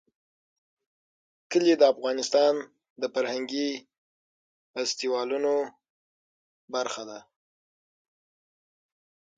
کلي 1.51 1.73
د 1.77 1.83
افغانستان 1.93 2.53
د 3.01 3.03
فرهنګي 3.13 3.69
فستیوالونو 4.71 5.53
برخه 6.73 7.03
ده. 7.09 7.19